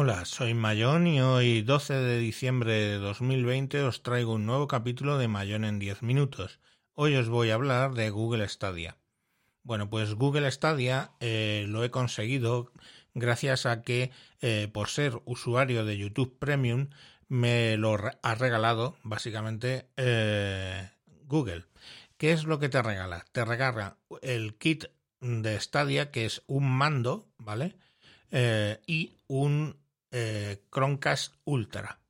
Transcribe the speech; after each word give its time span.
Hola, 0.00 0.24
soy 0.26 0.54
Mayón 0.54 1.08
y 1.08 1.20
hoy 1.20 1.62
12 1.62 1.92
de 1.92 2.18
diciembre 2.20 2.72
de 2.72 2.98
2020 2.98 3.82
os 3.82 4.04
traigo 4.04 4.34
un 4.34 4.46
nuevo 4.46 4.68
capítulo 4.68 5.18
de 5.18 5.26
Mayón 5.26 5.64
en 5.64 5.80
10 5.80 6.04
minutos. 6.04 6.60
Hoy 6.94 7.16
os 7.16 7.28
voy 7.28 7.50
a 7.50 7.54
hablar 7.54 7.94
de 7.94 8.08
Google 8.10 8.48
Stadia. 8.48 8.96
Bueno, 9.64 9.90
pues 9.90 10.14
Google 10.14 10.48
Stadia 10.52 11.10
eh, 11.18 11.64
lo 11.66 11.82
he 11.82 11.90
conseguido 11.90 12.70
gracias 13.14 13.66
a 13.66 13.82
que 13.82 14.12
eh, 14.40 14.68
por 14.72 14.86
ser 14.86 15.20
usuario 15.24 15.84
de 15.84 15.98
YouTube 15.98 16.38
Premium 16.38 16.90
me 17.26 17.76
lo 17.76 17.98
ha 18.22 18.34
regalado 18.36 18.96
básicamente 19.02 19.88
eh, 19.96 20.92
Google. 21.24 21.64
¿Qué 22.18 22.30
es 22.30 22.44
lo 22.44 22.60
que 22.60 22.68
te 22.68 22.82
regala? 22.82 23.24
Te 23.32 23.44
regala 23.44 23.96
el 24.22 24.54
kit 24.58 24.84
de 25.20 25.58
Stadia 25.58 26.12
que 26.12 26.24
es 26.24 26.44
un 26.46 26.70
mando, 26.70 27.26
¿vale? 27.36 27.74
Y 28.86 29.16
un 29.26 29.76
eh, 30.10 30.62
Chromecast 30.70 31.34
Ultra. 31.44 32.00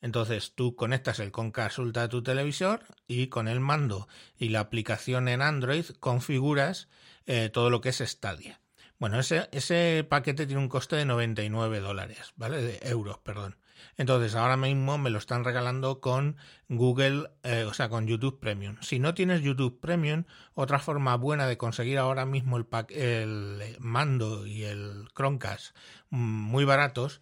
Entonces 0.00 0.52
tú 0.54 0.76
conectas 0.76 1.18
el 1.18 1.32
Chromecast 1.32 1.78
Ultra 1.78 2.04
a 2.04 2.08
tu 2.08 2.22
televisor 2.22 2.84
y 3.06 3.28
con 3.28 3.48
el 3.48 3.60
mando 3.60 4.08
y 4.36 4.50
la 4.50 4.60
aplicación 4.60 5.28
en 5.28 5.42
Android 5.42 5.86
configuras 6.00 6.88
eh, 7.26 7.50
todo 7.50 7.70
lo 7.70 7.80
que 7.80 7.90
es 7.90 7.98
Stadia. 7.98 8.60
Bueno, 8.98 9.20
ese, 9.20 9.48
ese 9.52 10.04
paquete 10.08 10.46
tiene 10.46 10.60
un 10.60 10.68
coste 10.68 10.96
de 10.96 11.04
99 11.04 11.80
dólares, 11.80 12.32
¿vale? 12.36 12.60
De 12.60 12.80
euros, 12.82 13.18
perdón. 13.18 13.56
Entonces, 13.96 14.34
ahora 14.34 14.56
mismo 14.56 14.98
me 14.98 15.10
lo 15.10 15.18
están 15.18 15.44
regalando 15.44 16.00
con 16.00 16.36
Google, 16.68 17.30
eh, 17.42 17.64
o 17.64 17.74
sea, 17.74 17.88
con 17.88 18.06
YouTube 18.06 18.38
Premium. 18.40 18.76
Si 18.80 18.98
no 18.98 19.14
tienes 19.14 19.42
YouTube 19.42 19.80
Premium, 19.80 20.24
otra 20.54 20.78
forma 20.78 21.16
buena 21.16 21.46
de 21.46 21.56
conseguir 21.56 21.98
ahora 21.98 22.26
mismo 22.26 22.56
el, 22.56 23.76
mando 23.78 24.46
y 24.46 24.64
el 24.64 25.08
Chromecast 25.14 25.76
mm, 26.10 26.16
muy 26.16 26.64
baratos 26.64 27.20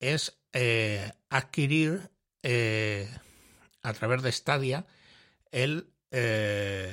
es 0.00 0.38
eh, 0.52 1.12
adquirir 1.30 2.10
eh, 2.42 3.08
a 3.82 3.92
través 3.92 4.22
de 4.22 4.32
Stadia 4.32 4.86
el 5.50 5.92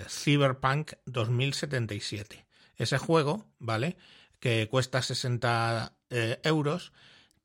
Cyberpunk 0.10 0.94
2077. 1.06 2.45
Ese 2.76 2.98
juego, 2.98 3.45
¿vale? 3.58 3.95
Que 4.40 4.68
cuesta 4.68 5.02
60 5.02 5.95
euros 6.44 6.92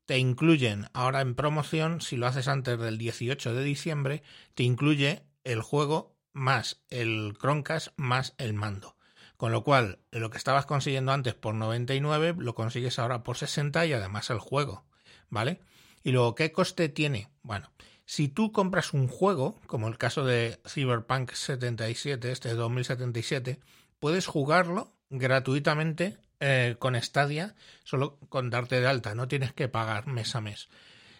te 0.09 0.17
incluyen 0.17 0.87
ahora 0.93 1.21
en 1.21 1.35
promoción, 1.35 2.01
si 2.01 2.17
lo 2.17 2.25
haces 2.25 2.47
antes 2.47 2.79
del 2.79 2.97
18 2.97 3.53
de 3.53 3.63
diciembre, 3.63 4.23
te 4.55 4.63
incluye 4.63 5.21
el 5.43 5.61
juego 5.61 6.17
más 6.33 6.81
el 6.89 7.37
Chromecast 7.39 7.89
más 7.95 8.33
el 8.39 8.55
mando. 8.55 8.97
Con 9.37 9.51
lo 9.51 9.63
cual, 9.63 9.99
lo 10.11 10.31
que 10.31 10.39
estabas 10.39 10.65
consiguiendo 10.65 11.11
antes 11.11 11.35
por 11.35 11.53
99 11.53 12.35
lo 12.39 12.55
consigues 12.55 12.97
ahora 12.97 13.23
por 13.23 13.37
60 13.37 13.85
y 13.85 13.93
además 13.93 14.31
el 14.31 14.39
juego, 14.39 14.83
¿vale? 15.29 15.59
Y 16.03 16.11
luego, 16.11 16.35
¿qué 16.35 16.51
coste 16.51 16.89
tiene? 16.89 17.29
Bueno, 17.41 17.71
si 18.05 18.27
tú 18.27 18.51
compras 18.51 18.93
un 18.93 19.07
juego, 19.07 19.59
como 19.67 19.87
el 19.87 19.97
caso 19.97 20.25
de 20.25 20.59
Cyberpunk 20.67 21.33
77, 21.33 22.31
este 22.31 22.53
2077, 22.53 23.59
puedes 23.99 24.25
jugarlo 24.25 24.95
gratuitamente 25.09 26.17
eh, 26.39 26.75
con 26.79 26.99
Stadia, 26.99 27.55
solo 27.83 28.17
con 28.29 28.49
darte 28.49 28.79
de 28.79 28.87
alta, 28.87 29.13
no 29.13 29.27
tienes 29.27 29.53
que 29.53 29.67
pagar 29.67 30.07
mes 30.07 30.35
a 30.35 30.41
mes. 30.41 30.69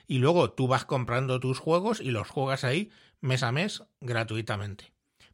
Y 0.08 0.18
luego 0.18 0.52
tú 0.52 0.68
vas 0.68 0.86
comprando 0.86 1.40
tus 1.40 1.60
juegos 1.60 2.00
y 2.00 2.12
los 2.12 2.30
juegas 2.30 2.64
ahí 2.64 2.90
mes 3.22 3.44
a 3.44 3.52
mes 3.52 3.84
gratuitamente. 4.02 4.92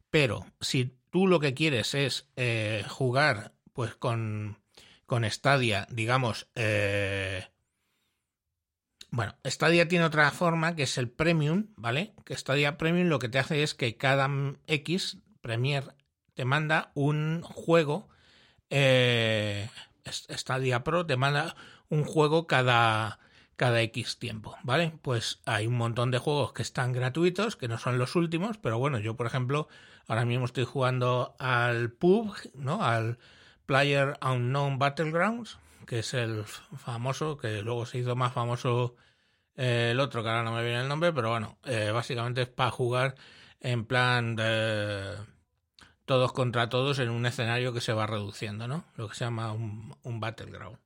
Pero 0.10 0.46
si 0.60 0.98
tú 1.10 1.28
lo 1.28 1.40
que 1.40 1.54
quieres 1.54 1.94
es 1.94 2.28
eh, 2.36 2.84
jugar 2.90 3.54
pues 3.74 3.96
con, 3.96 4.60
con 5.06 5.30
Stadia, 5.30 5.88
digamos, 5.90 6.48
eh, 6.56 7.48
bueno, 9.12 9.36
Stadia 9.46 9.88
tiene 9.88 10.06
otra 10.06 10.30
forma 10.32 10.76
que 10.76 10.84
es 10.84 10.98
el 10.98 11.10
Premium, 11.10 11.68
¿vale? 11.76 12.14
Que 12.26 12.36
Stadia 12.36 12.78
Premium 12.78 13.08
lo 13.08 13.20
que 13.20 13.30
te 13.30 13.40
hace 13.40 13.64
es 13.64 13.74
que 13.74 13.98
cada 13.98 14.30
X 14.68 15.18
Premier 15.42 15.96
te 16.34 16.46
manda 16.46 16.92
un 16.96 17.42
juego 17.42 18.10
eh, 18.70 19.70
Stadia 20.06 20.84
Pro 20.84 21.06
te 21.06 21.18
manda 21.18 21.56
un 21.90 22.04
juego 22.04 22.48
cada, 22.48 23.20
cada 23.56 23.82
X 23.82 24.20
tiempo, 24.20 24.56
¿vale? 24.64 24.94
Pues 25.02 25.42
hay 25.46 25.68
un 25.68 25.78
montón 25.78 26.12
de 26.12 26.18
juegos 26.18 26.54
que 26.54 26.62
están 26.62 26.92
gratuitos, 26.92 27.56
que 27.56 27.68
no 27.68 27.78
son 27.78 27.98
los 27.98 28.16
últimos, 28.16 28.58
pero 28.58 28.78
bueno, 28.78 29.00
yo 29.00 29.16
por 29.16 29.28
ejemplo 29.28 29.68
ahora 30.08 30.26
mismo 30.26 30.46
estoy 30.46 30.66
jugando 30.66 31.36
al 31.40 31.92
PUB, 31.92 32.36
¿no? 32.56 32.84
Al 32.84 33.18
Player 33.66 34.18
Unknown 34.22 34.78
Battlegrounds, 34.78 35.58
que 35.86 36.00
es 36.00 36.14
el 36.14 36.44
famoso, 36.46 37.38
que 37.38 37.62
luego 37.62 37.86
se 37.86 38.00
hizo 38.00 38.16
más 38.16 38.34
famoso 38.34 38.96
eh, 39.56 39.90
el 39.92 40.00
otro, 40.00 40.24
que 40.24 40.30
ahora 40.30 40.44
no 40.44 40.52
me 40.54 40.64
viene 40.64 40.82
el 40.82 40.88
nombre, 40.88 41.14
pero 41.14 41.30
bueno, 41.30 41.60
eh, 41.66 41.92
básicamente 41.92 42.44
es 42.44 42.50
para 42.50 42.72
jugar 42.72 43.16
en 43.60 43.86
plan 43.86 44.36
todos 46.06 46.34
contra 46.34 46.70
todos 46.70 47.00
en 47.00 47.10
un 47.10 47.26
escenario 47.26 47.74
que 47.74 47.82
se 47.82 47.94
va 47.94 48.08
reduciendo, 48.08 48.68
¿no? 48.68 48.86
Lo 48.96 49.08
que 49.10 49.16
se 49.16 49.26
llama 49.26 49.52
un, 49.52 49.96
un 50.04 50.20
battleground. 50.20 50.78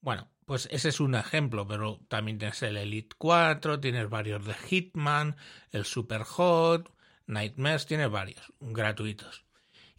Bueno, 0.00 0.28
pues 0.46 0.66
ese 0.72 0.88
es 0.88 0.98
un 0.98 1.14
ejemplo, 1.14 1.68
pero 1.68 2.00
también 2.08 2.38
tienes 2.38 2.60
el 2.62 2.76
Elite 2.76 3.14
4, 3.16 3.78
tienes 3.78 4.08
varios 4.10 4.44
de 4.44 4.54
Hitman, 4.54 5.36
el 5.70 5.84
Super 5.84 6.24
Hot, 6.24 6.92
Nightmares, 7.26 7.86
tienes 7.86 8.10
varios 8.10 8.52
gratuitos. 8.58 9.44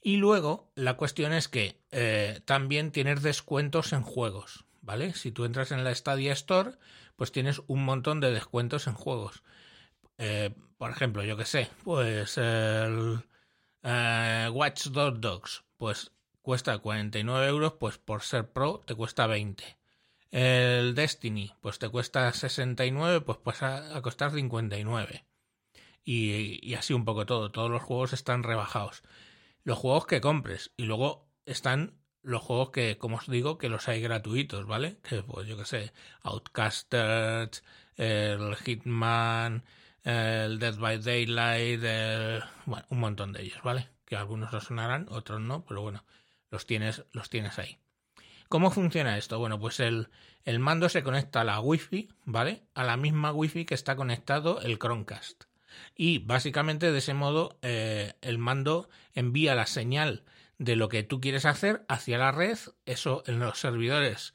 Y 0.02 0.18
luego 0.18 0.72
la 0.76 0.96
cuestión 0.98 1.32
es 1.32 1.48
que 1.48 1.80
eh, 1.92 2.42
también 2.46 2.92
tienes 2.92 3.22
descuentos 3.22 3.94
en 3.94 4.02
juegos, 4.02 4.66
¿vale? 4.82 5.14
Si 5.14 5.32
tú 5.32 5.46
entras 5.46 5.72
en 5.72 5.84
la 5.84 5.94
Stadia 5.94 6.34
Store, 6.34 6.72
pues 7.16 7.32
tienes 7.32 7.62
un 7.68 7.86
montón 7.86 8.20
de 8.20 8.32
descuentos 8.32 8.88
en 8.88 8.96
juegos. 8.96 9.44
Eh, 10.18 10.56
por 10.78 10.90
ejemplo, 10.90 11.24
yo 11.24 11.38
que 11.38 11.46
sé, 11.46 11.70
pues 11.84 12.38
el 12.40 13.24
eh, 13.84 14.50
Watch 14.52 14.88
Dogs, 14.88 15.64
pues 15.78 16.12
cuesta 16.42 16.80
49 16.80 17.48
euros, 17.48 17.74
pues 17.74 18.00
por 18.00 18.24
ser 18.24 18.52
pro 18.52 18.82
te 18.86 18.96
cuesta 18.96 19.28
20. 19.28 19.78
El 20.32 20.96
Destiny, 20.96 21.54
pues 21.62 21.78
te 21.78 21.90
cuesta 21.90 22.32
69, 22.34 23.22
pues 23.22 23.38
pasa 23.38 23.96
a 23.96 24.02
costar 24.02 24.32
59. 24.32 25.26
Y, 26.04 26.60
y 26.68 26.74
así 26.76 26.94
un 26.94 27.06
poco 27.06 27.26
todo. 27.28 27.52
Todos 27.52 27.70
los 27.70 27.84
juegos 27.84 28.14
están 28.14 28.44
rebajados. 28.44 29.04
Los 29.64 29.78
juegos 29.78 30.06
que 30.06 30.22
compres. 30.22 30.72
Y 30.78 30.86
luego 30.86 31.30
están 31.46 32.02
los 32.24 32.42
juegos 32.42 32.72
que, 32.72 32.98
como 32.98 33.18
os 33.18 33.28
digo, 33.28 33.58
que 33.58 33.70
los 33.70 33.88
hay 33.88 34.02
gratuitos, 34.02 34.66
¿vale? 34.66 34.98
Que 35.04 35.24
pues 35.24 35.48
yo 35.48 35.58
que 35.58 35.66
sé, 35.66 35.94
Outcasters, 36.24 37.64
el 37.96 38.56
Hitman, 38.56 39.64
el 40.04 40.60
Dead 40.60 40.78
by 40.78 41.00
Daylight, 41.00 41.82
bueno, 42.66 42.86
un 42.90 43.00
montón 43.00 43.34
de 43.34 43.44
ellos, 43.44 43.62
¿vale? 43.64 43.90
Que 44.06 44.16
algunos 44.16 44.52
los 44.52 44.66
sonarán, 44.66 45.08
otros 45.10 45.42
no, 45.42 45.66
pero 45.66 45.82
bueno, 45.82 46.04
los 46.50 46.66
tienes, 46.66 47.04
los 47.12 47.30
tienes 47.30 47.60
ahí. 47.60 47.78
¿Cómo 48.50 48.70
funciona 48.70 49.18
esto? 49.18 49.40
Bueno, 49.40 49.60
pues 49.60 49.80
el, 49.80 50.10
el 50.44 50.60
mando 50.60 50.90
se 50.90 51.04
conecta 51.04 51.42
a 51.42 51.46
la 51.46 51.62
Wi-Fi, 51.62 52.10
¿vale? 52.26 52.64
A 52.74 52.84
la 52.84 52.98
misma 52.98 53.32
Wi-Fi 53.32 53.66
que 53.66 53.76
está 53.76 53.96
conectado 53.96 54.62
el 54.62 54.78
Chromecast. 54.78 55.46
Y 55.96 56.20
básicamente 56.20 56.92
de 56.92 56.98
ese 56.98 57.14
modo 57.14 57.58
eh, 57.62 58.14
el 58.22 58.38
mando 58.38 58.90
envía 59.14 59.56
la 59.56 59.68
señal 59.68 60.24
de 60.58 60.76
lo 60.76 60.90
que 60.90 61.04
tú 61.04 61.20
quieres 61.22 61.46
hacer 61.46 61.86
hacia 61.88 62.18
la 62.18 62.32
red. 62.32 62.58
Eso 62.86 63.24
en 63.26 63.40
los 63.40 63.60
servidores 63.60 64.34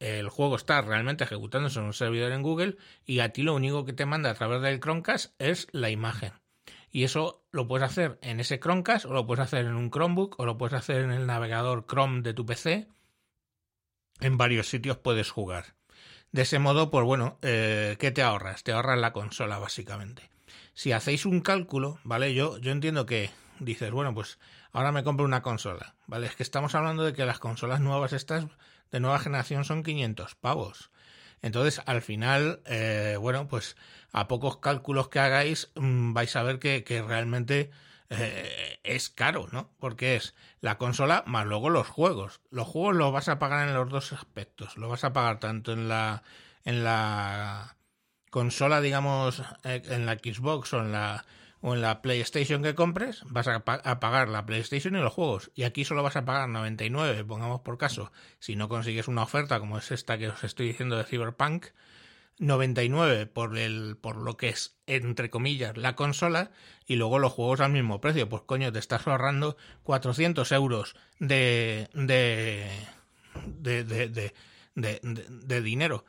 el 0.00 0.28
juego 0.28 0.56
está 0.56 0.80
realmente 0.80 1.24
ejecutándose 1.24 1.78
en 1.78 1.86
un 1.86 1.94
servidor 1.94 2.32
en 2.32 2.42
Google 2.42 2.76
y 3.04 3.20
a 3.20 3.32
ti 3.32 3.42
lo 3.42 3.54
único 3.54 3.84
que 3.84 3.92
te 3.92 4.06
manda 4.06 4.30
a 4.30 4.34
través 4.34 4.62
del 4.62 4.80
Chromecast 4.80 5.34
es 5.40 5.68
la 5.72 5.90
imagen. 5.90 6.32
Y 6.90 7.04
eso 7.04 7.44
lo 7.50 7.66
puedes 7.66 7.88
hacer 7.88 8.18
en 8.22 8.40
ese 8.40 8.58
Chromecast 8.60 9.04
o 9.04 9.12
lo 9.12 9.26
puedes 9.26 9.44
hacer 9.44 9.66
en 9.66 9.74
un 9.74 9.90
Chromebook 9.90 10.38
o 10.38 10.46
lo 10.46 10.56
puedes 10.56 10.74
hacer 10.74 11.02
en 11.02 11.12
el 11.12 11.26
navegador 11.26 11.86
Chrome 11.86 12.22
de 12.22 12.34
tu 12.34 12.46
PC. 12.46 12.88
En 14.20 14.36
varios 14.36 14.68
sitios 14.68 14.96
puedes 14.96 15.30
jugar. 15.30 15.76
De 16.32 16.42
ese 16.42 16.58
modo, 16.58 16.90
pues 16.90 17.04
bueno, 17.04 17.38
eh, 17.42 17.96
¿qué 17.98 18.10
te 18.10 18.22
ahorras? 18.22 18.62
Te 18.62 18.72
ahorras 18.72 18.98
la 18.98 19.12
consola, 19.12 19.58
básicamente. 19.58 20.30
Si 20.78 20.92
hacéis 20.92 21.26
un 21.26 21.40
cálculo, 21.40 21.98
¿vale? 22.04 22.34
Yo, 22.34 22.56
yo 22.58 22.70
entiendo 22.70 23.04
que 23.04 23.32
dices, 23.58 23.90
bueno, 23.90 24.14
pues 24.14 24.38
ahora 24.70 24.92
me 24.92 25.02
compro 25.02 25.24
una 25.24 25.42
consola, 25.42 25.96
¿vale? 26.06 26.28
Es 26.28 26.36
que 26.36 26.44
estamos 26.44 26.76
hablando 26.76 27.02
de 27.02 27.14
que 27.14 27.26
las 27.26 27.40
consolas 27.40 27.80
nuevas 27.80 28.12
estas 28.12 28.46
de 28.92 29.00
nueva 29.00 29.18
generación 29.18 29.64
son 29.64 29.82
500 29.82 30.36
pavos. 30.36 30.92
Entonces, 31.42 31.82
al 31.86 32.00
final, 32.00 32.60
eh, 32.64 33.16
bueno, 33.18 33.48
pues 33.48 33.76
a 34.12 34.28
pocos 34.28 34.58
cálculos 34.58 35.08
que 35.08 35.18
hagáis 35.18 35.72
mm, 35.74 36.12
vais 36.12 36.36
a 36.36 36.44
ver 36.44 36.60
que, 36.60 37.04
realmente 37.04 37.72
eh, 38.10 38.78
es 38.84 39.10
caro, 39.10 39.48
¿no? 39.50 39.72
Porque 39.80 40.14
es 40.14 40.36
la 40.60 40.78
consola 40.78 41.24
más 41.26 41.44
luego 41.44 41.70
los 41.70 41.88
juegos. 41.88 42.40
Los 42.50 42.68
juegos 42.68 42.94
los 42.94 43.12
vas 43.12 43.28
a 43.28 43.40
pagar 43.40 43.66
en 43.66 43.74
los 43.74 43.88
dos 43.88 44.12
aspectos. 44.12 44.76
Lo 44.76 44.88
vas 44.88 45.02
a 45.02 45.12
pagar 45.12 45.40
tanto 45.40 45.72
en 45.72 45.88
la 45.88 46.22
en 46.64 46.84
la 46.84 47.77
consola, 48.30 48.80
digamos, 48.80 49.42
eh, 49.64 49.82
en 49.86 50.06
la 50.06 50.14
Xbox 50.14 50.72
o 50.74 50.80
en 50.80 50.92
la 50.92 51.24
o 51.60 51.74
en 51.74 51.82
la 51.82 52.02
PlayStation 52.02 52.62
que 52.62 52.74
compres, 52.74 53.22
vas 53.26 53.48
a, 53.48 53.64
pagar 53.64 54.28
la 54.28 54.46
PlayStation 54.46 54.94
y 54.94 55.00
los 55.00 55.12
juegos. 55.12 55.50
Y 55.54 55.64
aquí 55.64 55.84
solo 55.84 56.02
vas 56.02 56.16
a 56.16 56.24
pagar 56.24 56.48
99, 56.48 57.24
pongamos 57.24 57.60
por 57.62 57.78
caso, 57.78 58.12
si 58.38 58.54
no 58.54 58.68
consigues 58.68 59.08
una 59.08 59.24
oferta 59.24 59.58
como 59.58 59.78
es 59.78 59.90
esta 59.90 60.18
que 60.18 60.28
os 60.28 60.44
estoy 60.44 60.68
diciendo 60.68 60.96
de 60.96 61.04
Cyberpunk, 61.04 61.66
99 62.38 63.26
por 63.26 63.58
el 63.58 63.96
por 63.96 64.16
lo 64.16 64.36
que 64.36 64.50
es 64.50 64.78
entre 64.86 65.28
comillas 65.28 65.76
la 65.76 65.96
consola 65.96 66.52
y 66.86 66.94
luego 66.94 67.18
los 67.18 67.32
juegos 67.32 67.60
al 67.60 67.72
mismo 67.72 68.00
precio. 68.00 68.28
Pues 68.28 68.42
coño 68.42 68.70
te 68.70 68.78
estás 68.78 69.08
ahorrando 69.08 69.56
400 69.82 70.52
euros 70.52 70.94
de 71.18 71.88
de 71.94 72.70
de, 73.44 73.82
de, 73.82 74.08
de, 74.76 75.00
de 75.02 75.62
dinero. 75.62 76.04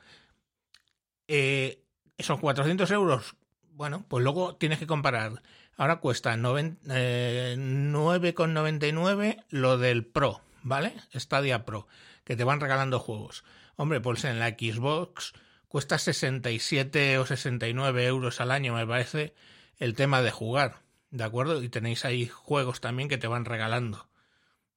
Eh, 1.27 1.83
esos 2.19 2.39
400 2.39 2.91
euros 2.91 3.35
bueno 3.71 4.05
pues 4.07 4.23
luego 4.23 4.55
tienes 4.55 4.77
que 4.77 4.85
comparar 4.85 5.41
ahora 5.75 5.95
cuesta 5.95 6.35
9,99 6.35 9.23
eh, 9.23 9.43
lo 9.49 9.79
del 9.79 10.05
Pro 10.05 10.41
vale 10.61 10.93
Stadia 11.15 11.65
Pro 11.65 11.87
que 12.23 12.35
te 12.35 12.43
van 12.43 12.59
regalando 12.59 12.99
juegos 12.99 13.43
hombre 13.75 14.01
pues 14.01 14.23
en 14.25 14.37
la 14.37 14.49
Xbox 14.49 15.33
cuesta 15.69 15.99
67 15.99 17.19
o 17.19 17.25
69 17.25 18.05
euros 18.05 18.41
al 18.41 18.51
año, 18.51 18.73
me 18.73 18.85
parece, 18.85 19.33
el 19.77 19.93
tema 19.93 20.21
de 20.21 20.31
jugar, 20.31 20.81
¿de 21.11 21.23
acuerdo? 21.23 21.63
Y 21.63 21.69
tenéis 21.69 22.03
ahí 22.03 22.27
juegos 22.27 22.81
también 22.81 23.07
que 23.07 23.19
te 23.19 23.27
van 23.27 23.45
regalando. 23.45 24.09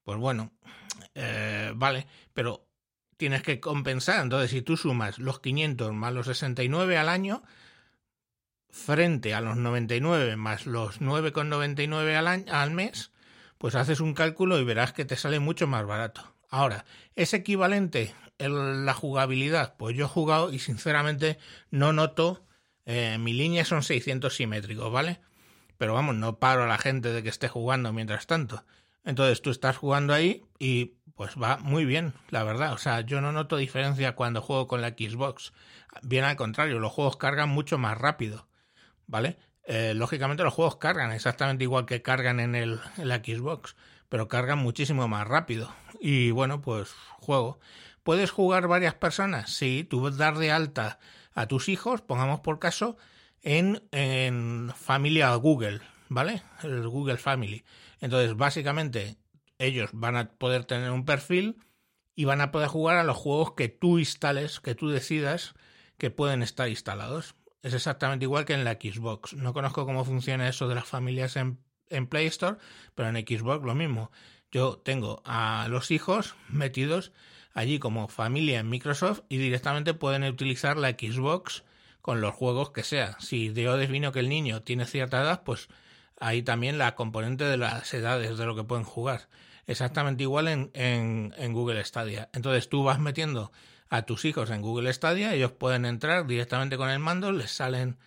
Pues 0.04 0.18
bueno, 0.18 0.52
eh, 1.14 1.72
vale, 1.74 2.06
pero 2.34 2.68
tienes 3.16 3.42
que 3.42 3.60
compensar. 3.60 4.22
Entonces, 4.22 4.50
si 4.50 4.62
tú 4.62 4.76
sumas 4.76 5.18
los 5.18 5.40
500 5.40 5.92
más 5.92 6.12
los 6.12 6.26
69 6.26 6.96
al 6.98 7.08
año, 7.08 7.42
frente 8.68 9.34
a 9.34 9.40
los 9.40 9.56
99 9.56 10.36
más 10.36 10.66
los 10.66 11.00
9,99 11.00 12.16
al, 12.16 12.48
al 12.48 12.70
mes, 12.70 13.12
pues 13.58 13.74
haces 13.74 14.00
un 14.00 14.14
cálculo 14.14 14.58
y 14.58 14.64
verás 14.64 14.92
que 14.92 15.04
te 15.04 15.16
sale 15.16 15.38
mucho 15.38 15.66
más 15.66 15.86
barato. 15.86 16.34
Ahora, 16.48 16.84
¿es 17.14 17.32
equivalente 17.32 18.14
la 18.38 18.94
jugabilidad? 18.94 19.76
Pues 19.76 19.96
yo 19.96 20.06
he 20.06 20.08
jugado 20.08 20.52
y 20.52 20.58
sinceramente 20.58 21.38
no 21.70 21.92
noto. 21.92 22.44
Eh, 22.84 23.18
mi 23.18 23.32
línea 23.32 23.64
son 23.64 23.82
600 23.82 24.34
simétricos, 24.34 24.90
¿vale? 24.92 25.20
Pero 25.78 25.94
vamos, 25.94 26.16
no 26.16 26.38
paro 26.38 26.64
a 26.64 26.66
la 26.66 26.78
gente 26.78 27.12
de 27.12 27.22
que 27.22 27.28
esté 27.28 27.48
jugando 27.48 27.92
mientras 27.92 28.26
tanto. 28.26 28.64
Entonces 29.04 29.42
tú 29.42 29.50
estás 29.50 29.76
jugando 29.76 30.12
ahí 30.14 30.44
y 30.58 30.94
pues 31.14 31.34
va 31.40 31.58
muy 31.58 31.84
bien, 31.84 32.14
la 32.30 32.44
verdad. 32.44 32.72
O 32.72 32.78
sea, 32.78 33.00
yo 33.02 33.20
no 33.20 33.32
noto 33.32 33.56
diferencia 33.56 34.14
cuando 34.14 34.42
juego 34.42 34.66
con 34.66 34.80
la 34.80 34.90
Xbox. 34.90 35.52
Bien 36.02 36.24
al 36.24 36.36
contrario, 36.36 36.78
los 36.78 36.92
juegos 36.92 37.16
cargan 37.16 37.50
mucho 37.50 37.78
más 37.78 37.98
rápido, 37.98 38.48
¿vale? 39.06 39.38
Eh, 39.64 39.94
lógicamente 39.94 40.42
los 40.42 40.54
juegos 40.54 40.76
cargan 40.76 41.12
exactamente 41.12 41.64
igual 41.64 41.86
que 41.86 42.02
cargan 42.02 42.40
en, 42.40 42.54
el, 42.54 42.80
en 42.96 43.08
la 43.08 43.18
Xbox, 43.18 43.76
pero 44.08 44.28
cargan 44.28 44.58
muchísimo 44.58 45.06
más 45.08 45.26
rápido. 45.26 45.72
Y 46.00 46.30
bueno, 46.30 46.60
pues 46.60 46.92
juego. 47.20 47.60
¿Puedes 48.02 48.30
jugar 48.32 48.66
varias 48.66 48.94
personas? 48.94 49.52
Sí, 49.52 49.86
tú 49.88 50.10
dar 50.10 50.36
de 50.38 50.50
alta 50.50 50.98
a 51.34 51.46
tus 51.46 51.68
hijos, 51.68 52.02
pongamos 52.02 52.40
por 52.40 52.58
caso, 52.58 52.96
en, 53.42 53.82
en 53.92 54.72
familia 54.74 55.34
Google, 55.36 55.80
¿vale? 56.08 56.42
El 56.62 56.88
Google 56.88 57.16
Family. 57.16 57.64
Entonces, 58.00 58.36
básicamente, 58.36 59.16
ellos 59.62 59.90
van 59.92 60.16
a 60.16 60.30
poder 60.30 60.64
tener 60.64 60.90
un 60.90 61.04
perfil 61.04 61.56
y 62.14 62.24
van 62.24 62.40
a 62.40 62.50
poder 62.50 62.68
jugar 62.68 62.96
a 62.96 63.04
los 63.04 63.16
juegos 63.16 63.52
que 63.52 63.68
tú 63.68 63.98
instales, 63.98 64.60
que 64.60 64.74
tú 64.74 64.88
decidas 64.88 65.54
que 65.98 66.10
pueden 66.10 66.42
estar 66.42 66.68
instalados. 66.68 67.36
Es 67.62 67.74
exactamente 67.74 68.24
igual 68.24 68.44
que 68.44 68.54
en 68.54 68.64
la 68.64 68.72
Xbox. 68.72 69.34
No 69.34 69.52
conozco 69.52 69.86
cómo 69.86 70.04
funciona 70.04 70.48
eso 70.48 70.68
de 70.68 70.74
las 70.74 70.86
familias 70.86 71.36
en, 71.36 71.58
en 71.88 72.06
Play 72.06 72.26
Store, 72.26 72.58
pero 72.94 73.08
en 73.08 73.16
Xbox 73.16 73.64
lo 73.64 73.74
mismo. 73.74 74.10
Yo 74.50 74.78
tengo 74.78 75.22
a 75.24 75.66
los 75.70 75.90
hijos 75.90 76.34
metidos 76.48 77.12
allí 77.54 77.78
como 77.78 78.08
familia 78.08 78.60
en 78.60 78.68
Microsoft 78.68 79.20
y 79.28 79.38
directamente 79.38 79.94
pueden 79.94 80.24
utilizar 80.24 80.76
la 80.76 80.90
Xbox 80.90 81.64
con 82.00 82.20
los 82.20 82.34
juegos 82.34 82.70
que 82.70 82.82
sea. 82.82 83.16
Si 83.20 83.52
yo 83.52 83.76
defino 83.76 84.12
que 84.12 84.20
el 84.20 84.28
niño 84.28 84.62
tiene 84.62 84.86
cierta 84.86 85.22
edad, 85.22 85.44
pues 85.44 85.68
ahí 86.22 86.42
también 86.42 86.78
la 86.78 86.94
componente 86.94 87.44
de 87.44 87.56
las 87.56 87.92
edades 87.92 88.38
de 88.38 88.46
lo 88.46 88.54
que 88.56 88.64
pueden 88.64 88.84
jugar. 88.84 89.28
Exactamente 89.66 90.22
igual 90.22 90.48
en, 90.48 90.70
en, 90.74 91.52
Google 91.52 91.84
Stadia. 91.84 92.30
Entonces 92.32 92.68
tú 92.68 92.84
vas 92.84 92.98
metiendo 92.98 93.52
a 93.90 94.02
tus 94.02 94.24
hijos 94.24 94.50
en 94.50 94.62
Google 94.62 94.92
Stadia, 94.92 95.34
ellos 95.34 95.52
pueden 95.52 95.84
entrar 95.84 96.26
directamente 96.26 96.76
con 96.76 96.88
el 96.88 96.98
mando, 96.98 97.30
les 97.32 97.50
salen, 97.50 97.98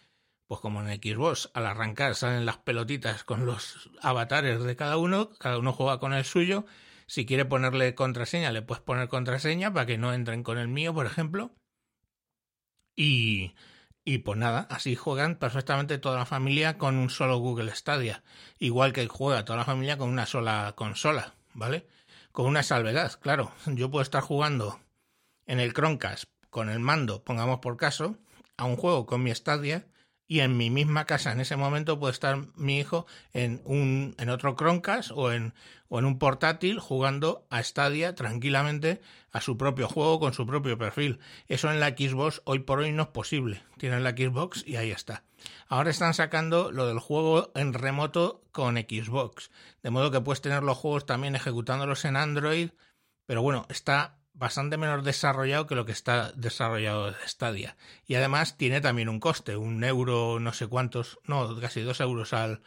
pues 0.47 0.59
como 0.59 0.81
en 0.81 0.88
Xbox, 0.88 1.51
al 1.53 1.67
arrancar 1.67 2.15
salen 2.15 2.45
las 2.45 2.57
pelotitas 2.57 3.23
con 3.23 3.45
los 3.45 3.89
avatares 4.01 4.63
de 4.63 4.75
cada 4.75 4.97
uno, 4.97 5.29
cada 5.38 5.59
uno 5.59 5.73
juega 5.73 6.00
con 6.00 6.13
el 6.13 6.25
suyo 6.25 6.65
si 7.07 7.25
quiere 7.25 7.45
ponerle 7.45 7.95
contraseña, 7.95 8.51
le 8.51 8.62
puedes 8.62 8.83
poner 8.83 9.07
contraseña 9.09 9.73
para 9.73 9.85
que 9.85 9.97
no 9.97 10.13
entren 10.13 10.44
con 10.44 10.57
el 10.57 10.67
mío, 10.67 10.94
por 10.94 11.06
ejemplo. 11.06 11.51
Y, 12.95 13.53
y 14.06 14.19
pues 14.19 14.38
nada, 14.38 14.68
así 14.69 14.96
juegan 14.96 15.36
perfectamente 15.36 15.98
toda 15.98 16.19
la 16.19 16.25
familia 16.28 16.78
con 16.78 16.96
un 16.96 17.10
solo 17.10 17.40
Google 17.40 17.75
Stadia. 17.75 18.24
Igual 18.60 18.94
que 18.94 19.07
juega 19.07 19.44
toda 19.46 19.57
la 19.57 19.66
familia 19.66 19.98
con 19.98 20.10
una 20.10 20.28
sola 20.28 20.74
consola, 20.78 21.34
¿vale? 21.56 21.88
Con 22.31 22.46
una 22.46 22.62
salvedad, 22.62 23.19
claro. 23.19 23.52
Yo 23.66 23.90
puedo 23.90 24.04
estar 24.04 24.22
jugando 24.22 24.80
en 25.48 25.60
el 25.60 25.74
Chromecast 25.74 26.25
con 26.52 26.69
el 26.69 26.80
mando, 26.80 27.24
pongamos 27.24 27.60
por 27.60 27.78
caso, 27.78 28.18
a 28.57 28.66
un 28.66 28.78
juego 28.78 29.07
con 29.07 29.24
mi 29.24 29.34
Stadia 29.34 29.88
y 30.27 30.39
en 30.39 30.57
mi 30.57 30.69
misma 30.69 31.06
casa 31.06 31.31
en 31.31 31.39
ese 31.39 31.56
momento 31.56 32.00
puede 32.00 32.13
estar 32.13 32.38
mi 32.56 32.80
hijo 32.80 33.06
en 33.33 33.62
un 33.66 34.16
en 34.18 34.30
otro 34.30 34.56
Chromecast 34.56 35.12
o 35.13 35.31
en 35.31 35.54
o 35.88 36.00
en 36.00 36.06
un 36.06 36.18
portátil 36.18 36.80
jugando 36.80 37.45
a 37.50 37.62
Stadia 37.62 38.16
tranquilamente 38.16 39.01
a 39.31 39.42
su 39.42 39.57
propio 39.57 39.88
juego 39.88 40.19
con 40.19 40.33
su 40.33 40.48
propio 40.48 40.77
perfil. 40.77 41.19
Eso 41.48 41.72
en 41.72 41.80
la 41.80 41.89
Xbox 41.89 42.42
hoy 42.45 42.60
por 42.60 42.80
hoy 42.80 42.92
no 42.92 43.04
es 43.04 43.10
posible. 43.10 43.63
Tienen 43.77 44.04
la 44.04 44.12
Xbox 44.12 44.63
y 44.66 44.77
ahí 44.77 44.92
está. 44.92 45.24
Ahora 45.68 45.92
están 45.92 46.13
sacando 46.13 46.72
lo 46.72 46.88
del 46.88 47.00
juego 47.00 47.51
en 47.56 47.74
remoto 47.74 48.42
con 48.51 48.77
Xbox, 48.77 49.51
de 49.83 49.89
modo 49.92 50.12
que 50.12 50.22
puedes 50.22 50.42
tener 50.42 50.63
los 50.63 50.77
juegos 50.77 51.06
también 51.06 51.36
ejecutándolos 51.36 52.06
en 52.06 52.16
Android, 52.16 52.69
pero 53.25 53.42
bueno, 53.42 53.66
está 53.69 54.18
bastante 54.36 54.78
menos 54.78 55.04
desarrollado 55.04 55.66
que 55.66 55.76
lo 55.76 55.86
que 55.86 55.92
está 55.92 56.32
desarrollado 56.34 57.12
de 57.12 57.28
Stadia. 57.28 57.76
Y 58.06 58.16
además 58.16 58.58
tiene 58.58 58.82
también 58.82 59.10
un 59.10 59.20
coste, 59.20 59.56
un 59.56 59.84
euro, 59.84 60.40
no 60.40 60.54
sé 60.54 60.68
cuántos, 60.68 61.20
no, 61.26 61.60
casi 61.60 61.82
dos 61.82 62.00
euros 62.02 62.34
al, 62.34 62.62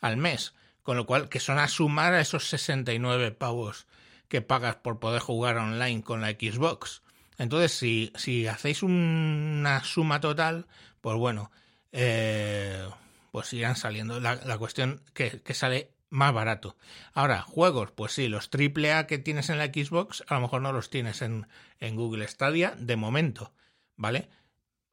al 0.00 0.16
mes. 0.16 0.54
Con 0.82 0.96
lo 0.96 1.06
cual, 1.06 1.28
que 1.28 1.40
son 1.40 1.58
a 1.58 1.68
sumar 1.68 2.14
a 2.14 2.20
esos 2.20 2.48
69 2.48 3.32
pavos 3.32 3.86
que 4.28 4.40
pagas 4.40 4.76
por 4.76 5.00
poder 5.00 5.20
jugar 5.20 5.56
online 5.58 6.02
con 6.02 6.20
la 6.20 6.30
Xbox. 6.30 7.02
Entonces, 7.36 7.72
si, 7.72 8.12
si 8.16 8.46
hacéis 8.46 8.82
una 8.82 9.82
suma 9.84 10.20
total, 10.20 10.66
pues 11.00 11.16
bueno, 11.16 11.50
eh, 11.92 12.88
pues 13.32 13.52
irán 13.52 13.76
saliendo. 13.76 14.20
La, 14.20 14.36
la 14.36 14.58
cuestión 14.58 15.02
que, 15.14 15.42
que 15.42 15.54
sale 15.54 15.90
más 16.10 16.32
barato. 16.32 16.76
Ahora, 17.12 17.42
juegos, 17.42 17.90
pues 17.92 18.12
sí, 18.12 18.28
los 18.28 18.50
AAA 18.52 19.06
que 19.06 19.18
tienes 19.18 19.50
en 19.50 19.58
la 19.58 19.66
Xbox, 19.66 20.24
a 20.28 20.34
lo 20.34 20.40
mejor 20.40 20.62
no 20.62 20.72
los 20.72 20.90
tienes 20.90 21.22
en, 21.22 21.46
en 21.80 21.96
Google 21.96 22.26
Stadia 22.28 22.74
de 22.78 22.96
momento, 22.96 23.52
¿vale? 23.96 24.28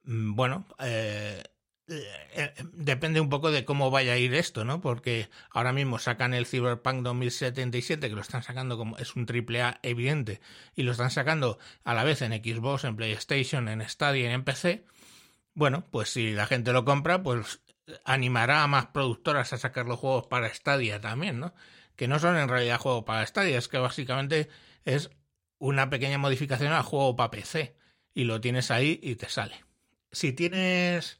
Mm, 0.03 0.35
bueno, 0.35 0.65
eh, 0.79 1.43
eh, 1.87 2.53
depende 2.73 3.21
un 3.21 3.29
poco 3.29 3.51
de 3.51 3.63
cómo 3.63 3.91
vaya 3.91 4.13
a 4.13 4.17
ir 4.17 4.33
esto, 4.33 4.65
¿no? 4.65 4.81
Porque 4.81 5.29
ahora 5.51 5.71
mismo 5.71 5.99
sacan 5.99 6.33
el 6.33 6.47
Cyberpunk 6.47 7.03
2077, 7.03 8.09
que 8.09 8.15
lo 8.15 8.21
están 8.21 8.43
sacando 8.43 8.77
como 8.77 8.97
es 8.97 9.15
un 9.15 9.27
AAA 9.29 9.79
evidente, 9.83 10.41
y 10.75 10.83
lo 10.83 10.91
están 10.91 11.11
sacando 11.11 11.59
a 11.83 11.93
la 11.93 12.03
vez 12.03 12.21
en 12.21 12.33
Xbox, 12.33 12.83
en 12.85 12.95
PlayStation, 12.95 13.67
en 13.69 13.87
Stadia 13.87 14.29
y 14.29 14.33
en 14.33 14.43
PC. 14.43 14.85
Bueno, 15.53 15.85
pues 15.91 16.09
si 16.09 16.31
la 16.31 16.47
gente 16.47 16.73
lo 16.73 16.85
compra, 16.85 17.23
pues 17.23 17.61
animará 18.03 18.63
a 18.63 18.67
más 18.67 18.87
productoras 18.87 19.53
a 19.53 19.57
sacar 19.57 19.85
los 19.85 19.99
juegos 19.99 20.27
para 20.27 20.53
Stadia 20.53 20.99
también, 21.01 21.39
¿no? 21.39 21.53
Que 21.95 22.07
no 22.07 22.19
son 22.19 22.37
en 22.37 22.49
realidad 22.49 22.79
juegos 22.79 23.03
para 23.03 23.25
Stadia, 23.25 23.57
es 23.57 23.67
que 23.67 23.77
básicamente 23.77 24.49
es 24.85 25.09
una 25.59 25.89
pequeña 25.89 26.17
modificación 26.17 26.73
al 26.73 26.83
juego 26.83 27.15
para 27.15 27.31
PC 27.31 27.75
y 28.13 28.23
lo 28.25 28.41
tienes 28.41 28.71
ahí 28.71 28.99
y 29.01 29.15
te 29.15 29.29
sale. 29.29 29.63
Si 30.11 30.33
tienes 30.33 31.19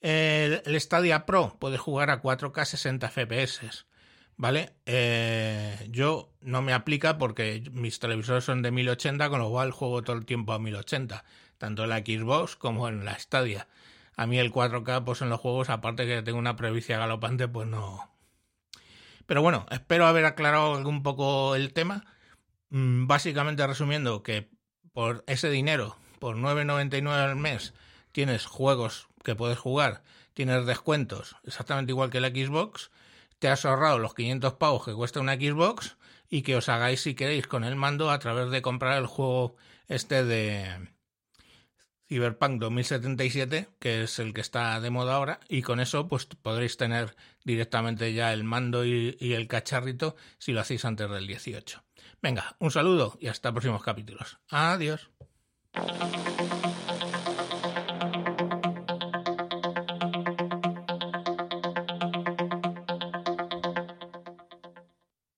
el, 0.00 0.62
Stadia 0.80 1.26
Pro, 1.26 1.56
puedes 1.58 1.80
jugar 1.80 2.10
a 2.10 2.22
4K 2.22 2.64
60 2.64 3.08
FPS, 3.10 3.86
¿vale? 4.36 4.74
Eh, 4.86 5.88
yo 5.90 6.32
no 6.40 6.62
me 6.62 6.72
aplica 6.72 7.18
porque 7.18 7.62
mis 7.72 7.98
televisores 7.98 8.44
son 8.44 8.62
de 8.62 8.70
1080, 8.70 9.28
con 9.28 9.40
lo 9.40 9.50
cual 9.50 9.70
juego 9.72 10.02
todo 10.02 10.16
el 10.16 10.26
tiempo 10.26 10.52
a 10.52 10.58
1080, 10.58 11.24
tanto 11.58 11.84
en 11.84 11.90
la 11.90 11.98
Xbox 11.98 12.56
como 12.56 12.88
en 12.88 13.04
la 13.04 13.18
Stadia 13.18 13.66
a 14.16 14.26
mí 14.26 14.38
el 14.38 14.52
4K, 14.52 15.04
pues 15.04 15.22
en 15.22 15.30
los 15.30 15.40
juegos, 15.40 15.70
aparte 15.70 16.06
que 16.06 16.22
tengo 16.22 16.38
una 16.38 16.56
previcia 16.56 16.98
galopante, 16.98 17.48
pues 17.48 17.66
no. 17.66 18.10
Pero 19.26 19.42
bueno, 19.42 19.66
espero 19.70 20.06
haber 20.06 20.24
aclarado 20.24 20.74
algún 20.74 21.02
poco 21.02 21.56
el 21.56 21.72
tema. 21.72 22.04
Mm, 22.70 23.06
básicamente 23.06 23.66
resumiendo 23.66 24.22
que 24.22 24.50
por 24.92 25.24
ese 25.26 25.50
dinero, 25.50 25.96
por 26.18 26.36
9,99 26.36 27.08
al 27.10 27.36
mes, 27.36 27.74
tienes 28.12 28.46
juegos 28.46 29.08
que 29.22 29.34
puedes 29.34 29.58
jugar 29.58 30.02
tienes 30.34 30.66
descuentos 30.66 31.36
exactamente 31.44 31.92
igual 31.92 32.10
que 32.10 32.20
la 32.20 32.28
Xbox, 32.28 32.90
te 33.38 33.48
has 33.48 33.64
ahorrado 33.64 33.98
los 33.98 34.14
500 34.14 34.54
pavos 34.54 34.84
que 34.84 34.92
cuesta 34.92 35.20
una 35.20 35.34
Xbox 35.34 35.96
y 36.28 36.42
que 36.42 36.56
os 36.56 36.68
hagáis 36.68 37.00
si 37.00 37.14
queréis 37.14 37.46
con 37.46 37.64
el 37.64 37.76
mando 37.76 38.10
a 38.10 38.18
través 38.18 38.50
de 38.50 38.62
comprar 38.62 38.98
el 38.98 39.06
juego 39.06 39.56
este 39.86 40.24
de 40.24 40.93
Cyberpunk 42.08 42.60
2077, 42.60 43.68
que 43.78 44.02
es 44.02 44.18
el 44.18 44.34
que 44.34 44.40
está 44.40 44.80
de 44.80 44.90
moda 44.90 45.14
ahora, 45.14 45.40
y 45.48 45.62
con 45.62 45.80
eso 45.80 46.08
pues 46.08 46.26
podréis 46.26 46.76
tener 46.76 47.16
directamente 47.44 48.12
ya 48.12 48.32
el 48.32 48.44
mando 48.44 48.84
y, 48.84 49.16
y 49.18 49.32
el 49.32 49.48
cacharrito 49.48 50.16
si 50.38 50.52
lo 50.52 50.60
hacéis 50.60 50.84
antes 50.84 51.10
del 51.10 51.26
18. 51.26 51.82
Venga, 52.22 52.56
un 52.58 52.70
saludo 52.70 53.18
y 53.20 53.28
hasta 53.28 53.52
próximos 53.52 53.82
capítulos. 53.82 54.38
Adiós. 54.48 55.10